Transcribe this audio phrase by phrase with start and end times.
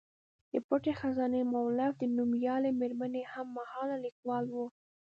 [0.51, 4.55] د پټې خزانې مولف د نومیالۍ میرمنې هم مهاله لیکوال و.